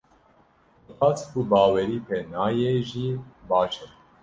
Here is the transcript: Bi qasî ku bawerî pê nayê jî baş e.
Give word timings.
Bi 0.85 0.93
qasî 0.99 1.25
ku 1.31 1.41
bawerî 1.51 1.99
pê 2.05 2.19
nayê 2.33 2.73
jî 2.89 3.09
baş 3.49 3.73
e. 3.85 3.87